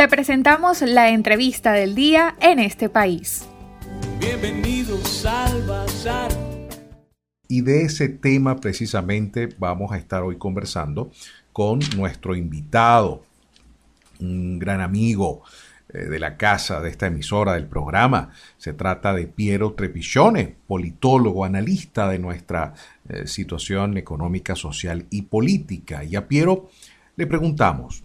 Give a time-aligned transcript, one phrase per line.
[0.00, 3.46] Te presentamos la entrevista del día en este país.
[4.18, 6.30] Bienvenidos al Bazar.
[7.48, 11.10] Y de ese tema precisamente vamos a estar hoy conversando
[11.52, 13.26] con nuestro invitado,
[14.20, 15.42] un gran amigo
[15.90, 18.30] eh, de la casa, de esta emisora, del programa.
[18.56, 22.72] Se trata de Piero Trepigione, politólogo, analista de nuestra
[23.06, 26.04] eh, situación económica, social y política.
[26.04, 26.70] Y a Piero
[27.16, 28.02] le preguntamos,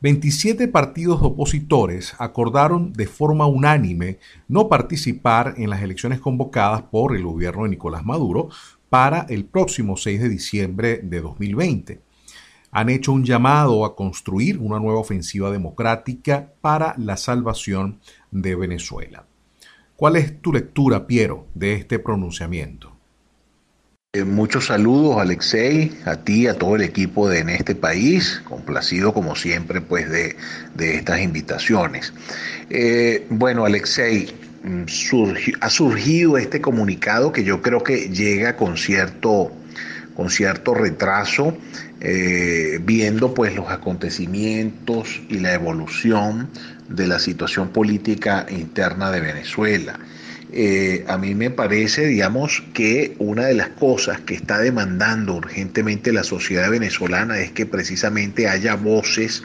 [0.00, 7.24] 27 partidos opositores acordaron de forma unánime no participar en las elecciones convocadas por el
[7.24, 8.48] gobierno de Nicolás Maduro
[8.90, 12.00] para el próximo 6 de diciembre de 2020.
[12.70, 17.98] Han hecho un llamado a construir una nueva ofensiva democrática para la salvación
[18.30, 19.26] de Venezuela.
[19.96, 22.97] ¿Cuál es tu lectura, Piero, de este pronunciamiento?
[24.14, 29.12] Eh, muchos saludos, Alexei, a ti, a todo el equipo de En este país, complacido
[29.12, 30.34] como siempre pues de,
[30.78, 32.14] estas invitaciones.
[32.70, 34.32] Eh, bueno, Alexei,
[34.64, 34.84] mm,
[35.60, 39.52] ha surgido este comunicado que yo creo que llega con cierto,
[40.16, 41.58] con cierto retraso,
[42.00, 46.48] eh, viendo pues los acontecimientos y la evolución
[46.88, 50.00] de la situación política interna de Venezuela.
[50.50, 56.10] Eh, a mí me parece, digamos, que una de las cosas que está demandando urgentemente
[56.10, 59.42] la sociedad venezolana es que precisamente haya voces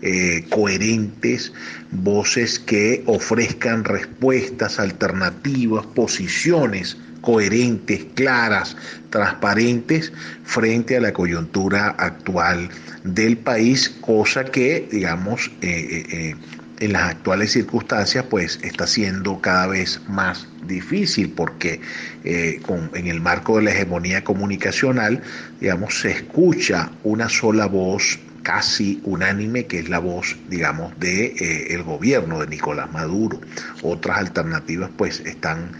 [0.00, 1.52] eh, coherentes,
[1.90, 8.76] voces que ofrezcan respuestas alternativas, posiciones coherentes, claras,
[9.10, 10.12] transparentes
[10.44, 12.68] frente a la coyuntura actual
[13.04, 16.34] del país, cosa que, digamos, eh,
[16.80, 21.80] en las actuales circunstancias pues está siendo cada vez más difícil porque
[22.24, 22.60] eh,
[22.94, 25.22] en el marco de la hegemonía comunicacional
[25.60, 31.74] digamos se escucha una sola voz casi unánime que es la voz digamos de eh,
[31.74, 33.40] el gobierno de Nicolás Maduro.
[33.82, 35.72] Otras alternativas pues están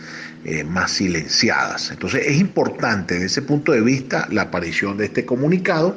[0.44, 1.90] eh, más silenciadas.
[1.90, 5.96] Entonces es importante desde ese punto de vista la aparición de este comunicado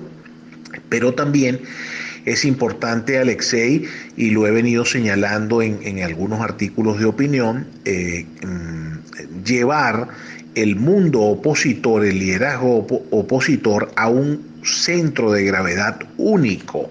[0.90, 1.62] pero también
[2.26, 3.86] es importante, Alexei,
[4.18, 10.10] y lo he venido señalando en, algunos artículos de opinión, eh, mm, llevar
[10.56, 16.90] el mundo opositor, el liderazgo opositor, a un centro de gravedad único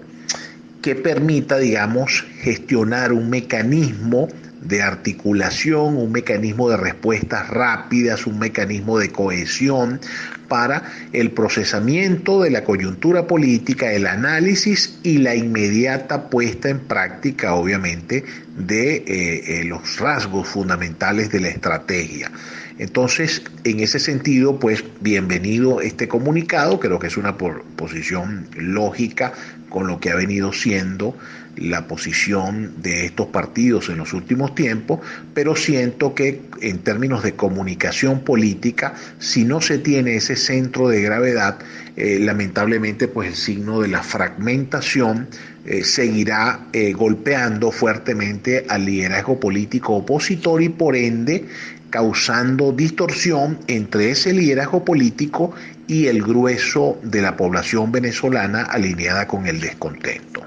[0.81, 4.27] que permita, digamos, gestionar un mecanismo
[4.61, 9.99] de articulación, un mecanismo de respuestas rápidas, un mecanismo de cohesión
[10.47, 10.83] para
[11.13, 18.25] el procesamiento de la coyuntura política, el análisis y la inmediata puesta en práctica, obviamente,
[18.57, 22.31] de eh, eh, los rasgos fundamentales de la estrategia.
[22.79, 29.33] Entonces, en ese sentido, pues bienvenido este comunicado, creo que es una posición lógica
[29.69, 31.15] con lo que ha venido siendo
[31.55, 34.99] la posición de estos partidos en los últimos tiempos,
[35.33, 41.01] pero siento que en términos de comunicación política, si no se tiene ese centro de
[41.01, 41.59] gravedad,
[41.95, 45.27] eh, lamentablemente pues el signo de la fragmentación
[45.65, 51.45] eh, seguirá eh, golpeando fuertemente al liderazgo político opositor y por ende
[51.89, 55.53] causando distorsión entre ese liderazgo político
[55.87, 60.41] y el grueso de la población venezolana alineada con el descontento.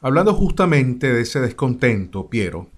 [0.00, 2.68] Hablando justamente de ese descontento, Piero,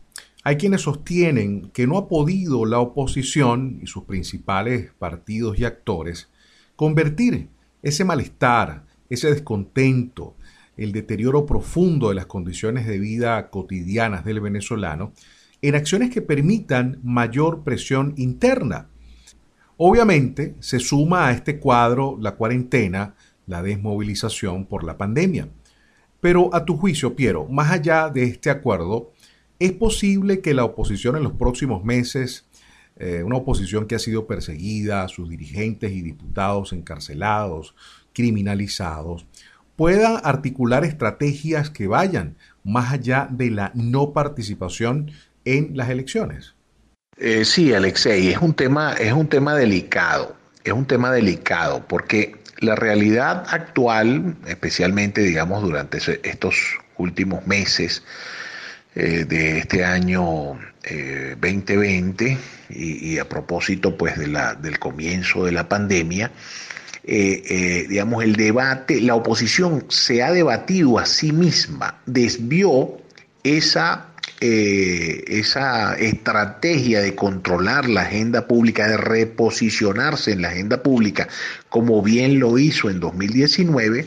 [0.45, 6.29] hay quienes sostienen que no ha podido la oposición y sus principales partidos y actores
[6.77, 7.49] convertir
[7.83, 10.37] ese malestar, ese descontento,
[10.77, 15.13] el deterioro profundo de las condiciones de vida cotidianas del venezolano
[15.63, 18.89] en acciones que permitan mayor presión interna.
[19.77, 23.15] Obviamente se suma a este cuadro la cuarentena,
[23.47, 25.49] la desmovilización por la pandemia.
[26.21, 29.13] Pero a tu juicio, Piero, más allá de este acuerdo,
[29.59, 32.47] ¿es posible que la oposición en los próximos meses,
[32.97, 37.75] eh, una oposición que ha sido perseguida, sus dirigentes y diputados encarcelados,
[38.15, 39.27] criminalizados,
[39.77, 45.13] pueda articular estrategias que vayan más allá de la no participación
[45.47, 46.55] en las elecciones?
[47.17, 52.37] Eh, sí, Alexei, es un tema, es un tema delicado, es un tema delicado porque
[52.59, 55.99] la realidad actual, especialmente digamos durante
[56.29, 58.03] estos últimos meses
[58.95, 60.59] eh, de este año
[61.41, 62.39] 2020 eh,
[62.71, 66.31] y, a propósito pues de la, del comienzo de la pandemia,
[67.03, 72.99] digamos el debate, la oposición se ha debatido a sí misma, desvió
[73.43, 74.09] esa
[74.41, 81.29] eh, esa estrategia de controlar la agenda pública, de reposicionarse en la agenda pública,
[81.69, 84.07] como bien lo hizo en 2019,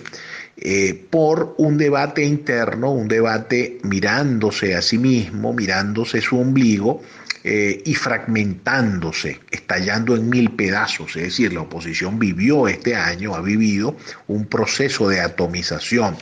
[0.58, 7.02] eh, por un debate interno, un debate mirándose a sí mismo, mirándose su ombligo
[7.44, 11.16] eh, y fragmentándose, estallando en mil pedazos.
[11.16, 13.96] Es decir, la oposición vivió este año, ha vivido
[14.28, 16.18] un proceso de atomización.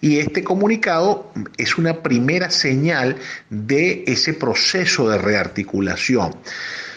[0.00, 3.16] Y este comunicado es una primera señal
[3.50, 6.36] de ese proceso de rearticulación.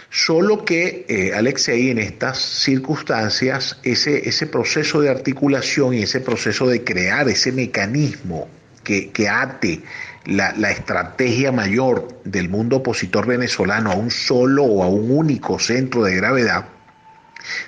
[0.09, 6.65] Solo que, eh, Alexei, en estas circunstancias, ese, ese proceso de articulación y ese proceso
[6.67, 8.47] de crear ese mecanismo
[8.85, 9.81] que, que ate
[10.25, 16.03] la, estrategia mayor del mundo opositor venezolano a un solo o a un único centro
[16.03, 16.65] de gravedad,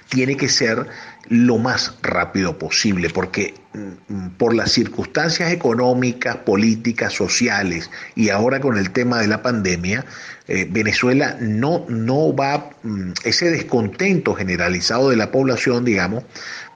[0.10, 0.88] tiene que ser
[1.30, 8.78] lo más rápido posible, porque mm, por las circunstancias económicas, políticas, sociales y ahora con
[8.78, 10.06] el tema de la pandemia,
[10.48, 16.24] eh, Venezuela no, no va, mm, ese descontento generalizado de la población, digamos,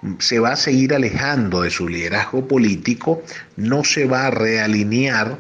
[0.02, 3.24] mm, se va a seguir alejando de su liderazgo político,
[3.56, 5.38] no se va a realinear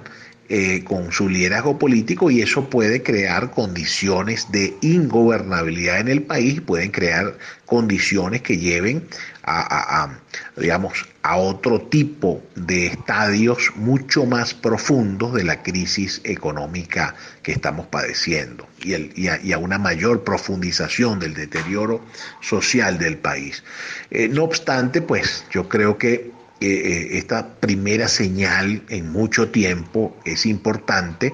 [0.53, 6.59] eh, con su liderazgo político y eso puede crear condiciones de ingobernabilidad en el país,
[6.59, 9.07] pueden crear condiciones que lleven
[9.43, 10.09] a,
[10.57, 17.87] digamos, a otro tipo de estadios mucho más profundos de la crisis económica que estamos
[17.87, 22.03] padeciendo y, a, una mayor profundización del deterioro
[22.41, 23.63] social del país.
[24.09, 30.45] Eh, no obstante, pues yo creo que eh, esta primera señal en mucho tiempo es
[30.45, 31.33] importante,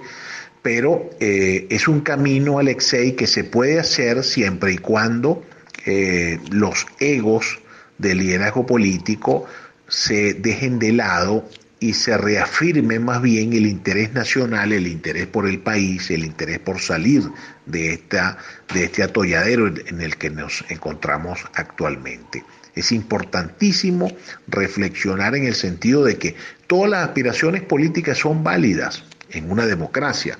[0.61, 5.43] pero eh, es un camino, Alexei, que se puede hacer siempre y cuando
[5.85, 7.59] eh, los egos
[7.97, 9.45] del liderazgo político
[9.89, 15.47] se dejen de lado y se reafirme más bien el interés nacional, el interés por
[15.47, 17.23] el país, el interés por salir
[17.65, 18.37] de, esta,
[18.73, 22.43] de este atolladero en el que nos encontramos actualmente.
[22.77, 24.11] Es importantísimo
[24.47, 26.35] reflexionar en el sentido de que
[26.67, 30.37] todas las aspiraciones políticas son válidas en una democracia,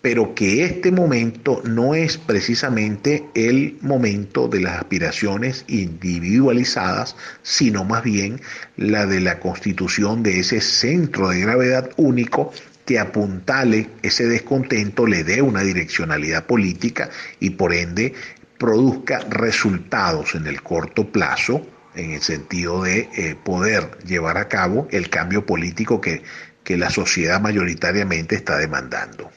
[0.00, 8.02] pero que este momento no es precisamente el momento de las aspiraciones individualizadas, sino más
[8.02, 8.40] bien
[8.76, 12.52] la de la constitución de ese centro de gravedad único
[12.84, 17.08] que apuntale ese descontento, le dé una direccionalidad política
[17.40, 18.12] y por ende
[18.58, 24.88] produzca resultados en el corto plazo en el sentido de eh, poder llevar a cabo
[24.90, 26.22] el cambio político que,
[26.64, 29.30] que la sociedad mayoritariamente está demandando.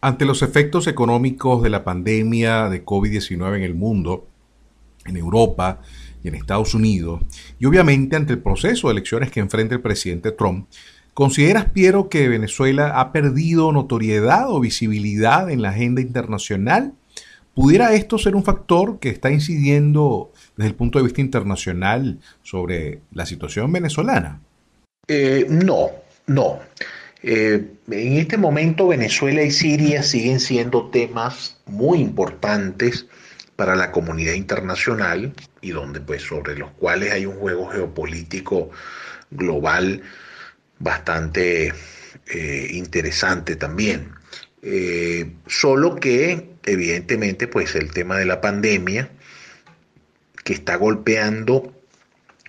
[0.00, 4.28] Ante los efectos económicos de la pandemia de COVID-19 en el mundo,
[5.04, 5.80] en Europa
[6.22, 7.22] y en Estados Unidos,
[7.58, 10.68] y obviamente ante el proceso de elecciones que enfrenta el presidente Trump,
[11.14, 16.92] ¿consideras, Piero, que Venezuela ha perdido notoriedad o visibilidad en la agenda internacional?
[17.54, 23.00] ¿Pudiera esto ser un factor que está incidiendo desde el punto de vista internacional sobre
[23.12, 24.40] la situación venezolana?
[25.06, 25.90] Eh, no,
[26.26, 26.60] no.
[27.22, 33.06] Eh, en este momento Venezuela y Siria siguen siendo temas muy importantes
[33.56, 38.70] para la comunidad internacional y donde pues sobre los cuales hay un juego geopolítico
[39.30, 40.02] global
[40.78, 41.72] bastante
[42.28, 44.10] eh, interesante también.
[45.46, 49.08] solo que evidentemente pues el tema de la pandemia
[50.46, 51.74] que está golpeando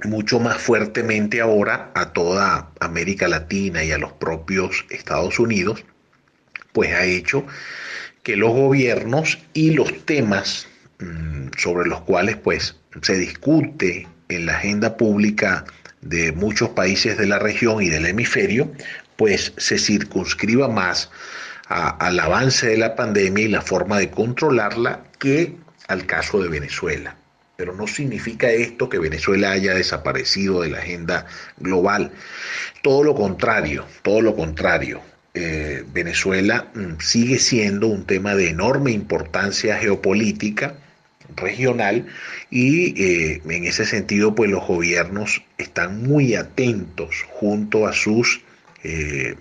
[0.04, 5.84] mucho más fuertemente ahora a toda América Latina y a los propios Estados Unidos,
[6.74, 7.44] pues ha hecho
[8.22, 10.68] que los gobiernos y los temas
[11.00, 15.66] mm, sobre los cuales pues se discute en la agenda pública
[16.02, 18.72] de muchos países de la región y del hemisferio,
[19.16, 21.10] pues se circunscriba más
[21.68, 25.56] al avance de la pandemia y la forma de controlarla que
[25.88, 27.18] al caso de Venezuela
[27.58, 31.26] pero no significa esto que Venezuela haya desaparecido de la agenda
[31.58, 32.12] global.
[32.84, 35.02] Todo lo contrario, todo lo contrario.
[35.34, 40.76] Eh, Venezuela mm, sigue siendo un tema de enorme importancia geopolítica
[41.36, 42.06] regional
[42.50, 48.42] y eh, en ese sentido pues los gobiernos están muy atentos junto a sus
[48.84, 49.36] eh,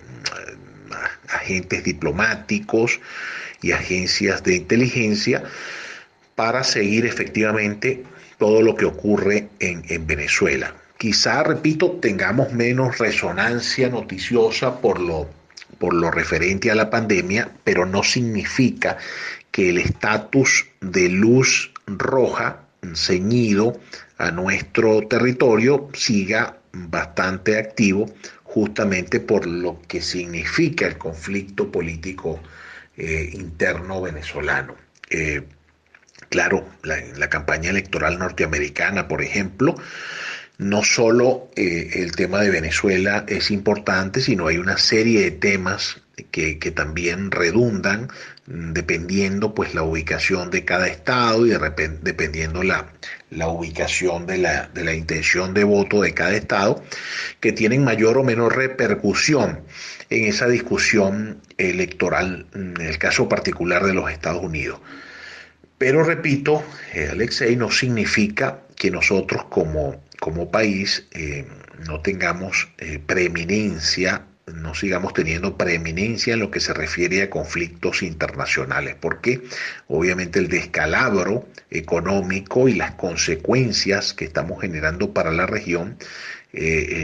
[1.29, 2.99] agentes diplomáticos
[3.61, 5.43] y agencias de inteligencia
[6.37, 8.03] para seguir efectivamente
[8.37, 10.75] todo lo que ocurre en, Venezuela.
[10.99, 15.27] Quizá, repito, tengamos menos resonancia noticiosa por lo,
[15.79, 18.97] por lo referente a la pandemia, pero no significa
[19.49, 22.61] que el estatus de luz roja
[22.93, 23.79] ceñido
[24.19, 28.13] a nuestro territorio siga bastante activo
[28.43, 32.39] justamente por lo que significa el conflicto político
[32.95, 34.75] eh, interno venezolano.
[35.09, 35.41] Eh,
[36.29, 39.75] Claro, la, la campaña electoral norteamericana, por ejemplo,
[40.57, 46.01] no solo eh, el tema de Venezuela es importante, sino hay una serie de temas
[46.31, 48.07] que, también redundan
[48.47, 51.51] mm, dependiendo pues la ubicación de cada estado y
[52.01, 52.91] dependiendo la,
[53.29, 56.83] la ubicación de la, de la intención de voto de cada estado,
[57.39, 59.61] que tienen mayor o menor repercusión
[60.09, 64.79] en esa discusión electoral, en el caso particular de los Estados Unidos.
[65.77, 71.45] Pero repito, eh, Alexei, no significa que nosotros como, como país eh,
[71.87, 78.01] no tengamos eh, preeminencia, no sigamos teniendo preeminencia en lo que se refiere a conflictos
[78.01, 79.43] internacionales, porque
[79.87, 85.97] obviamente el descalabro económico y las consecuencias que estamos generando para la región,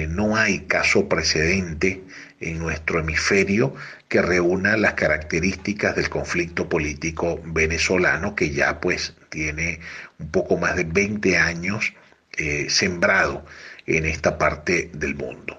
[0.10, 2.02] no hay caso precedente
[2.40, 3.74] en nuestro hemisferio
[4.08, 9.80] que reúna las características del conflicto político venezolano que ya pues tiene
[10.20, 11.94] un poco más de 20 años
[12.38, 13.46] eh, sembrado
[13.86, 15.58] en esta parte del mundo.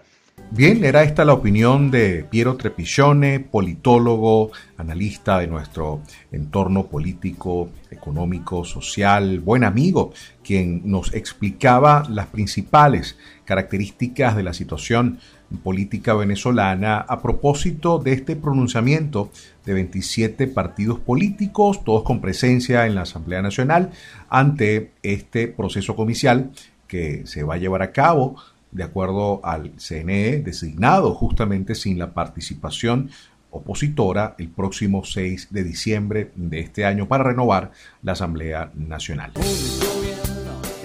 [0.50, 8.64] Bien, era esta la opinión de Piero Trepigione, politólogo, analista de nuestro entorno político, económico,
[8.64, 10.12] social, buen amigo,
[10.44, 15.18] quien nos explicaba las principales características de la situación
[15.56, 19.30] política venezolana a propósito de este pronunciamiento
[19.64, 23.90] de 27 partidos políticos, todos con presencia en la Asamblea Nacional,
[24.28, 26.50] ante este proceso comicial
[26.86, 28.36] que se va a llevar a cabo
[28.70, 33.10] de acuerdo al CNE, designado justamente sin la participación
[33.50, 37.70] opositora el próximo 6 de diciembre de este año para renovar
[38.02, 39.32] la Asamblea Nacional.